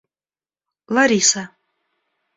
[0.95, 1.43] Лариса